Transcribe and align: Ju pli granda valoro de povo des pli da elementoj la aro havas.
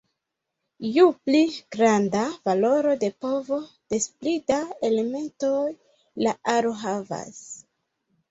Ju 0.93 1.03
pli 1.25 1.41
granda 1.75 2.21
valoro 2.49 2.93
de 3.03 3.09
povo 3.25 3.59
des 3.95 4.09
pli 4.23 4.33
da 4.53 4.57
elementoj 4.89 5.69
la 6.27 6.33
aro 6.57 6.73
havas. 6.85 7.39